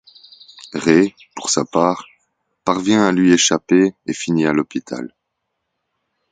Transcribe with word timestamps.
Ray, 0.73 1.13
pour 1.35 1.51
sa 1.51 1.63
part, 1.63 2.05
parvient 2.63 3.05
à 3.05 3.11
lui 3.11 3.33
échapper 3.33 3.93
et 4.07 4.13
finit 4.13 4.47
à 4.47 4.51
l'hôpital. 4.51 5.13